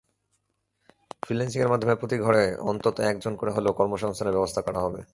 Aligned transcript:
ফ্রিল্যান্সিংয়ের 1.23 1.71
মাধ্যমে 1.73 1.95
প্রতি 1.95 2.17
ঘরে 2.17 2.43
অন্তত 2.61 2.95
একজন 3.11 3.33
করে 3.35 3.51
হলেও 3.51 3.77
কর্মসংস্থানের 3.79 4.35
ব্যবস্থা 4.35 4.61
করা 4.61 4.79
হবে। 4.79 5.01